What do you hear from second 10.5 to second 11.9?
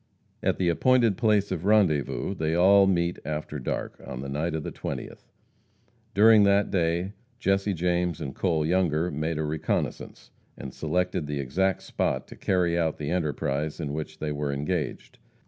and selected the exact